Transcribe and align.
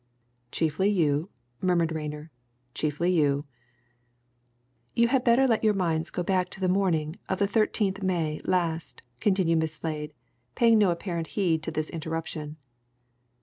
"Chiefly 0.51 0.89
you," 0.89 1.29
murmured 1.61 1.91
Rayner, 1.91 2.31
"chiefly 2.73 3.11
you!" 3.11 3.43
"You 4.95 5.09
had 5.09 5.23
better 5.23 5.45
let 5.47 5.63
your 5.63 5.75
minds 5.75 6.09
go 6.09 6.23
back 6.23 6.49
to 6.49 6.59
the 6.59 6.67
morning 6.67 7.17
of 7.29 7.37
the 7.37 7.47
13th 7.47 8.01
May 8.01 8.41
last," 8.43 9.03
continued 9.19 9.59
Miss 9.59 9.75
Slade, 9.75 10.11
paying 10.55 10.79
no 10.79 10.89
apparent 10.89 11.27
heed 11.37 11.61
to 11.61 11.69
this 11.69 11.91
interruption. 11.91 12.57